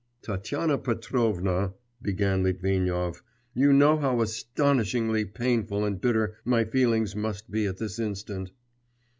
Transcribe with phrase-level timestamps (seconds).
[0.23, 3.21] 'Tatyana Petrovna,' began Litvinov,
[3.53, 8.49] 'you know how agonisingly painful and bitter my feelings must be at this instant.